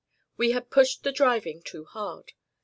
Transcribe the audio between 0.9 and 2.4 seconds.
the driving too hard.